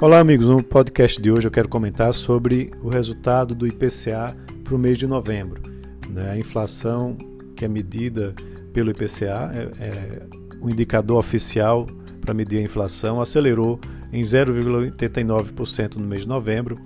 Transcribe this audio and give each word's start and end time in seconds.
Olá, 0.00 0.18
amigos. 0.18 0.48
No 0.48 0.60
podcast 0.60 1.22
de 1.22 1.30
hoje 1.30 1.46
eu 1.46 1.52
quero 1.52 1.68
comentar 1.68 2.12
sobre 2.12 2.72
o 2.82 2.88
resultado 2.88 3.54
do 3.54 3.64
IPCA 3.64 4.36
para 4.64 4.74
o 4.74 4.78
mês 4.78 4.98
de 4.98 5.06
novembro. 5.06 5.62
Né? 6.10 6.32
A 6.32 6.36
inflação 6.36 7.16
que 7.54 7.64
é 7.64 7.68
medida 7.68 8.34
pelo 8.72 8.90
IPCA, 8.90 9.52
é, 9.54 9.84
é 9.84 10.22
o 10.60 10.68
indicador 10.68 11.16
oficial 11.16 11.86
para 12.20 12.34
medir 12.34 12.58
a 12.58 12.62
inflação, 12.62 13.20
acelerou 13.20 13.78
em 14.12 14.20
0,89% 14.20 15.94
no 15.94 16.06
mês 16.06 16.22
de 16.22 16.28
novembro, 16.28 16.76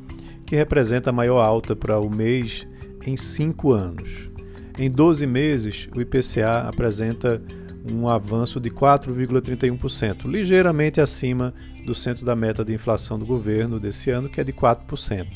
que 0.44 0.54
representa 0.54 1.08
a 1.08 1.12
maior 1.12 1.40
alta 1.40 1.74
para 1.74 1.98
o 1.98 2.14
mês 2.14 2.68
em 3.06 3.16
cinco 3.16 3.72
anos. 3.72 4.30
Em 4.78 4.90
12 4.90 5.26
meses, 5.26 5.88
o 5.96 6.00
IPCA 6.00 6.68
apresenta 6.68 7.42
um 7.90 8.06
avanço 8.06 8.60
de 8.60 8.70
4,31%, 8.70 10.26
ligeiramente 10.26 11.00
acima 11.00 11.54
do 11.88 11.94
centro 11.94 12.22
da 12.22 12.36
meta 12.36 12.62
de 12.62 12.74
inflação 12.74 13.18
do 13.18 13.24
governo 13.24 13.80
desse 13.80 14.10
ano, 14.10 14.28
que 14.28 14.38
é 14.38 14.44
de 14.44 14.52
4%. 14.52 15.26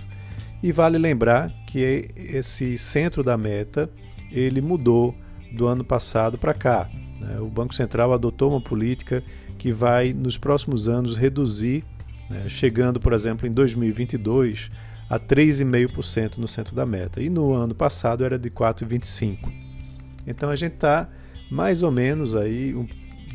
E 0.63 0.71
vale 0.71 0.99
lembrar 0.99 1.51
que 1.67 2.11
esse 2.15 2.77
centro 2.77 3.25
da 3.25 3.39
meta 3.39 3.91
ele 4.31 4.61
mudou 4.61 5.15
do 5.51 5.67
ano 5.67 5.83
passado 5.83 6.37
para 6.37 6.53
cá. 6.53 6.91
Né? 7.19 7.41
O 7.41 7.47
Banco 7.47 7.75
Central 7.75 8.13
adotou 8.13 8.51
uma 8.51 8.61
política 8.61 9.23
que 9.57 9.73
vai, 9.73 10.13
nos 10.13 10.37
próximos 10.37 10.89
anos, 10.89 11.17
reduzir, 11.17 11.85
né? 12.29 12.47
chegando, 12.49 13.01
por 13.01 13.15
exemplo, 13.15 13.47
em 13.47 13.51
2022 13.51 14.71
a 15.09 15.19
3,5% 15.19 16.37
no 16.37 16.47
centro 16.47 16.77
da 16.77 16.85
meta. 16.85 17.23
E 17.23 17.31
no 17.31 17.55
ano 17.55 17.75
passado 17.75 18.25
era 18.25 18.39
de 18.39 18.51
4,25%. 18.51 19.51
Então 20.27 20.51
a 20.51 20.57
gente 20.57 20.75
está 20.75 21.09
mais 21.51 21.83
ou 21.83 21.91
menos 21.91 22.35
aí 22.35 22.75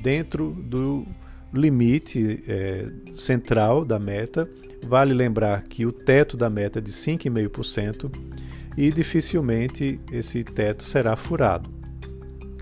dentro 0.03 0.52
do 0.52 1.05
limite 1.53 2.43
é, 2.47 2.87
central 3.13 3.85
da 3.85 3.99
meta. 3.99 4.49
Vale 4.85 5.13
lembrar 5.13 5.63
que 5.63 5.85
o 5.85 5.91
teto 5.91 6.38
da 6.38 6.49
meta 6.49 6.80
é 6.80 6.81
de 6.81 6.91
5,5% 6.91 8.11
e 8.77 8.91
dificilmente 8.91 9.99
esse 10.11 10.44
teto 10.44 10.83
será 10.83 11.16
furado. 11.16 11.69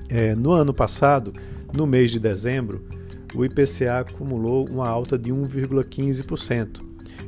É, 0.10 0.34
no 0.36 0.52
ano 0.52 0.74
passado, 0.74 1.34
no 1.74 1.86
mês 1.86 2.12
de 2.12 2.20
dezembro, 2.20 2.86
o 3.36 3.44
IPCA 3.44 4.00
acumulou 4.00 4.68
uma 4.70 4.88
alta 4.88 5.18
de 5.18 5.32
1,15%. 5.32 6.80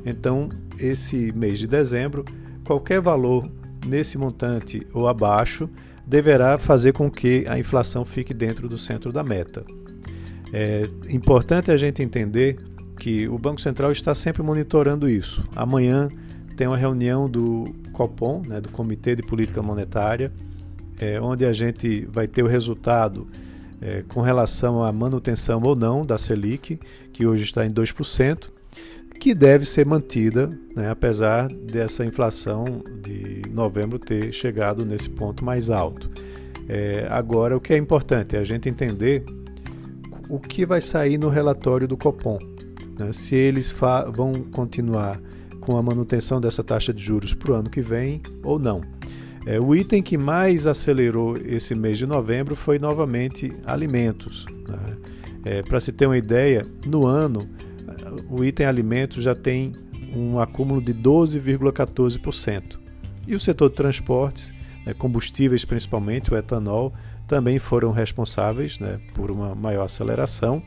Então, 0.06 0.48
esse 0.78 1.32
mês 1.32 1.58
de 1.58 1.66
dezembro, 1.66 2.24
qualquer 2.64 3.00
valor 3.00 3.50
nesse 3.86 4.16
montante 4.16 4.86
ou 4.92 5.06
abaixo 5.06 5.68
deverá 6.06 6.58
fazer 6.58 6.92
com 6.92 7.10
que 7.10 7.44
a 7.46 7.58
inflação 7.58 8.04
fique 8.04 8.32
dentro 8.32 8.68
do 8.68 8.78
centro 8.78 9.12
da 9.12 9.22
meta. 9.22 9.64
É 10.52 10.88
importante 11.10 11.70
a 11.70 11.76
gente 11.76 12.02
entender 12.02 12.56
que 12.98 13.28
o 13.28 13.38
Banco 13.38 13.60
Central 13.60 13.92
está 13.92 14.14
sempre 14.14 14.42
monitorando 14.42 15.08
isso. 15.08 15.44
Amanhã 15.54 16.08
tem 16.56 16.66
uma 16.66 16.76
reunião 16.76 17.28
do 17.28 17.64
COPOM, 17.92 18.42
né, 18.46 18.60
do 18.60 18.68
Comitê 18.70 19.14
de 19.14 19.22
Política 19.22 19.62
Monetária, 19.62 20.32
é, 20.98 21.20
onde 21.20 21.44
a 21.44 21.52
gente 21.52 22.06
vai 22.06 22.26
ter 22.26 22.42
o 22.42 22.46
resultado 22.46 23.28
é, 23.80 24.02
com 24.08 24.20
relação 24.20 24.82
à 24.82 24.92
manutenção 24.92 25.62
ou 25.62 25.76
não 25.76 26.02
da 26.02 26.18
Selic, 26.18 26.80
que 27.12 27.26
hoje 27.26 27.44
está 27.44 27.64
em 27.64 27.70
2%, 27.70 28.50
que 29.20 29.34
deve 29.34 29.64
ser 29.64 29.86
mantida, 29.86 30.50
né, 30.74 30.90
apesar 30.90 31.48
dessa 31.48 32.04
inflação 32.04 32.64
de 33.02 33.42
novembro 33.50 33.98
ter 33.98 34.32
chegado 34.32 34.84
nesse 34.84 35.10
ponto 35.10 35.44
mais 35.44 35.70
alto. 35.70 36.10
É, 36.68 37.06
agora, 37.10 37.56
o 37.56 37.60
que 37.60 37.72
é 37.72 37.76
importante 37.76 38.36
é 38.36 38.38
a 38.38 38.44
gente 38.44 38.68
entender 38.68 39.24
o 40.28 40.38
que 40.38 40.66
vai 40.66 40.80
sair 40.80 41.18
no 41.18 41.28
relatório 41.28 41.86
do 41.86 41.96
Copom. 41.96 42.38
Né, 42.98 43.12
se 43.12 43.34
eles 43.34 43.74
vão 44.14 44.32
continuar 44.52 45.20
com 45.60 45.76
a 45.76 45.82
manutenção 45.82 46.40
dessa 46.40 46.64
taxa 46.64 46.92
de 46.92 47.02
juros 47.02 47.34
para 47.34 47.52
o 47.52 47.54
ano 47.54 47.70
que 47.70 47.80
vem 47.80 48.22
ou 48.42 48.58
não. 48.58 48.80
É, 49.46 49.58
o 49.60 49.74
item 49.74 50.02
que 50.02 50.18
mais 50.18 50.66
acelerou 50.66 51.36
esse 51.36 51.74
mês 51.74 51.96
de 51.98 52.06
novembro 52.06 52.54
foi 52.54 52.78
novamente 52.78 53.52
alimentos. 53.64 54.44
Né? 54.66 54.96
É, 55.44 55.62
para 55.62 55.80
se 55.80 55.92
ter 55.92 56.06
uma 56.06 56.18
ideia, 56.18 56.66
no 56.86 57.06
ano 57.06 57.48
o 58.28 58.44
item 58.44 58.66
alimentos 58.66 59.24
já 59.24 59.34
tem 59.34 59.72
um 60.14 60.38
acúmulo 60.38 60.80
de 60.80 60.94
12,14%. 60.94 62.78
E 63.26 63.34
o 63.34 63.40
setor 63.40 63.70
de 63.70 63.76
transportes, 63.76 64.52
né, 64.88 64.94
combustíveis 64.94 65.64
principalmente, 65.64 66.32
o 66.32 66.36
etanol, 66.36 66.92
também 67.26 67.58
foram 67.58 67.92
responsáveis 67.92 68.78
né, 68.78 69.00
por 69.14 69.30
uma 69.30 69.54
maior 69.54 69.84
aceleração, 69.84 70.62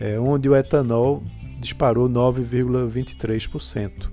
é, 0.00 0.18
onde 0.18 0.48
o 0.48 0.56
etanol 0.56 1.22
disparou 1.60 2.08
9,23%. 2.08 4.10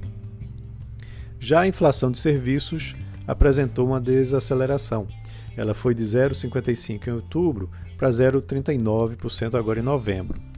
Já 1.40 1.62
a 1.62 1.68
inflação 1.68 2.12
de 2.12 2.20
serviços 2.20 2.96
apresentou 3.26 3.88
uma 3.88 4.02
desaceleração. 4.02 5.08
Ela 5.56 5.74
foi 5.74 5.96
de 5.96 6.04
0,55% 6.04 7.08
em 7.08 7.12
outubro 7.12 7.70
para 7.98 8.10
0,39% 8.10 9.56
agora 9.56 9.80
em 9.80 9.84
novembro 9.84 10.50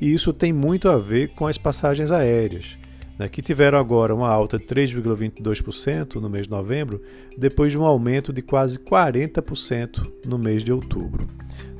e 0.00 0.12
isso 0.12 0.32
tem 0.32 0.52
muito 0.52 0.88
a 0.88 0.98
ver 0.98 1.30
com 1.30 1.46
as 1.46 1.56
passagens 1.56 2.10
aéreas, 2.10 2.76
né, 3.18 3.28
que 3.28 3.40
tiveram 3.40 3.78
agora 3.78 4.14
uma 4.14 4.28
alta 4.28 4.58
de 4.58 4.64
3,22% 4.64 6.16
no 6.16 6.28
mês 6.28 6.44
de 6.44 6.50
novembro, 6.50 7.00
depois 7.36 7.72
de 7.72 7.78
um 7.78 7.84
aumento 7.84 8.32
de 8.32 8.42
quase 8.42 8.78
40% 8.78 10.06
no 10.26 10.38
mês 10.38 10.64
de 10.64 10.72
outubro. 10.72 11.26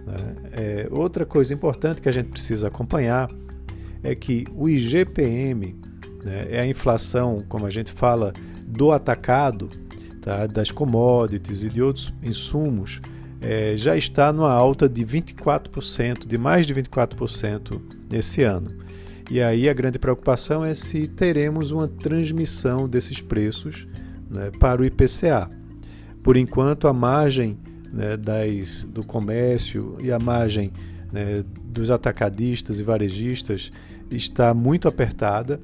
Né. 0.06 0.34
É, 0.52 0.88
outra 0.90 1.26
coisa 1.26 1.52
importante 1.52 2.00
que 2.00 2.08
a 2.08 2.12
gente 2.12 2.28
precisa 2.28 2.68
acompanhar 2.68 3.28
é 4.02 4.14
que 4.14 4.44
o 4.54 4.68
IGPM 4.68 5.76
né, 6.24 6.46
é 6.50 6.60
a 6.60 6.66
inflação, 6.66 7.44
como 7.48 7.66
a 7.66 7.70
gente 7.70 7.92
fala, 7.92 8.32
do 8.66 8.92
atacado, 8.92 9.68
tá, 10.20 10.46
das 10.46 10.70
commodities 10.70 11.64
e 11.64 11.70
de 11.70 11.82
outros 11.82 12.12
insumos 12.22 13.00
é, 13.40 13.76
já 13.76 13.96
está 13.96 14.32
numa 14.32 14.52
alta 14.52 14.88
de 14.88 15.04
24%, 15.04 16.26
de 16.26 16.38
mais 16.38 16.66
de 16.66 16.74
24% 16.74 17.80
nesse 18.10 18.42
ano. 18.42 18.70
E 19.30 19.40
aí 19.40 19.68
a 19.68 19.74
grande 19.74 19.98
preocupação 19.98 20.64
é 20.64 20.72
se 20.72 21.08
teremos 21.08 21.70
uma 21.70 21.88
transmissão 21.88 22.88
desses 22.88 23.20
preços 23.20 23.86
né, 24.30 24.50
para 24.58 24.80
o 24.80 24.84
IPCA. 24.84 25.50
Por 26.22 26.36
enquanto, 26.36 26.86
a 26.88 26.92
margem 26.92 27.58
né, 27.92 28.16
das, 28.16 28.84
do 28.84 29.04
comércio 29.04 29.96
e 30.02 30.12
a 30.12 30.18
margem 30.18 30.72
né, 31.12 31.44
dos 31.64 31.90
atacadistas 31.90 32.80
e 32.80 32.84
varejistas 32.84 33.72
está 34.10 34.54
muito 34.54 34.86
apertada 34.86 35.60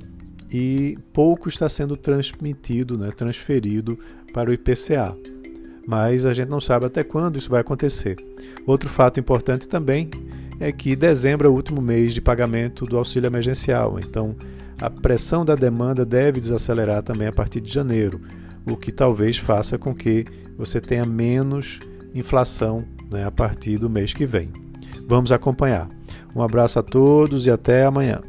e 0.50 0.98
pouco 1.12 1.48
está 1.48 1.68
sendo 1.68 1.96
transmitido, 1.96 2.98
né, 2.98 3.10
transferido 3.10 3.98
para 4.32 4.50
o 4.50 4.52
IPCA 4.52 5.16
mas 5.86 6.24
a 6.24 6.32
gente 6.32 6.48
não 6.48 6.60
sabe 6.60 6.86
até 6.86 7.02
quando 7.02 7.38
isso 7.38 7.50
vai 7.50 7.60
acontecer. 7.60 8.16
Outro 8.66 8.88
fato 8.88 9.18
importante 9.18 9.66
também 9.66 10.10
é 10.62 10.70
que 10.70 10.94
dezembro 10.94 11.48
é 11.48 11.50
o 11.50 11.54
último 11.54 11.82
mês 11.82 12.14
de 12.14 12.20
pagamento 12.20 12.84
do 12.86 12.96
auxílio 12.96 13.26
emergencial, 13.26 13.98
então 13.98 14.36
a 14.80 14.88
pressão 14.88 15.44
da 15.44 15.56
demanda 15.56 16.04
deve 16.04 16.38
desacelerar 16.38 17.02
também 17.02 17.26
a 17.26 17.32
partir 17.32 17.60
de 17.60 17.72
janeiro, 17.72 18.20
o 18.64 18.76
que 18.76 18.92
talvez 18.92 19.36
faça 19.36 19.76
com 19.76 19.92
que 19.92 20.24
você 20.56 20.80
tenha 20.80 21.04
menos 21.04 21.80
inflação 22.14 22.84
né, 23.10 23.24
a 23.24 23.30
partir 23.30 23.76
do 23.76 23.90
mês 23.90 24.14
que 24.14 24.24
vem. 24.24 24.50
Vamos 25.08 25.32
acompanhar. 25.32 25.88
Um 26.34 26.40
abraço 26.40 26.78
a 26.78 26.82
todos 26.82 27.44
e 27.44 27.50
até 27.50 27.84
amanhã. 27.84 28.20